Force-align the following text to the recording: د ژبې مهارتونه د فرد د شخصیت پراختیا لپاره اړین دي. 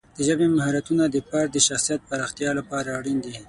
د 0.17 0.19
ژبې 0.27 0.45
مهارتونه 0.55 1.03
د 1.09 1.15
فرد 1.27 1.49
د 1.53 1.57
شخصیت 1.67 2.01
پراختیا 2.09 2.49
لپاره 2.59 2.89
اړین 2.99 3.17
دي. 3.25 3.33